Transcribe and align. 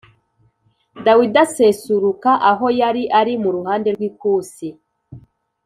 Dawidi 1.05 1.37
asesuruka 1.45 2.31
aho 2.51 2.65
yari 2.79 3.03
ari 3.19 3.33
mu 3.41 3.49
ruhande 3.55 3.87
rw’ikusi 3.95 4.67